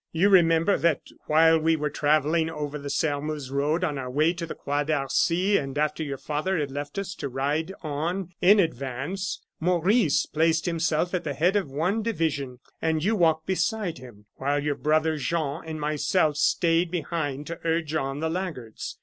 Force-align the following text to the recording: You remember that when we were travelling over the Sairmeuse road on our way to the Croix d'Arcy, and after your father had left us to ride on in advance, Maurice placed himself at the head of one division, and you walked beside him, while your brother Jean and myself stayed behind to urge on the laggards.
You 0.11 0.29
remember 0.29 0.79
that 0.79 1.01
when 1.27 1.61
we 1.61 1.75
were 1.75 1.91
travelling 1.91 2.49
over 2.49 2.79
the 2.79 2.89
Sairmeuse 2.89 3.51
road 3.51 3.83
on 3.83 3.99
our 3.99 4.09
way 4.09 4.33
to 4.33 4.47
the 4.47 4.55
Croix 4.55 4.83
d'Arcy, 4.83 5.57
and 5.57 5.77
after 5.77 6.01
your 6.01 6.17
father 6.17 6.57
had 6.57 6.71
left 6.71 6.97
us 6.97 7.13
to 7.13 7.29
ride 7.29 7.71
on 7.83 8.31
in 8.41 8.59
advance, 8.59 9.45
Maurice 9.59 10.25
placed 10.25 10.65
himself 10.65 11.13
at 11.13 11.23
the 11.23 11.35
head 11.35 11.55
of 11.55 11.69
one 11.69 12.01
division, 12.01 12.57
and 12.81 13.03
you 13.03 13.15
walked 13.15 13.45
beside 13.45 13.99
him, 13.99 14.25
while 14.37 14.57
your 14.59 14.73
brother 14.73 15.17
Jean 15.17 15.61
and 15.67 15.79
myself 15.79 16.35
stayed 16.35 16.89
behind 16.89 17.45
to 17.45 17.59
urge 17.63 17.93
on 17.93 18.21
the 18.21 18.29
laggards. 18.31 18.97